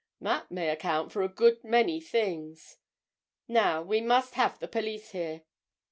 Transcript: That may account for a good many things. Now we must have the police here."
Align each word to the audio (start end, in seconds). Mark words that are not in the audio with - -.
That 0.19 0.49
may 0.49 0.69
account 0.69 1.11
for 1.11 1.21
a 1.21 1.27
good 1.29 1.63
many 1.63 1.99
things. 2.01 2.77
Now 3.47 3.83
we 3.83 4.01
must 4.01 4.33
have 4.33 4.57
the 4.57 4.67
police 4.67 5.11
here." 5.11 5.43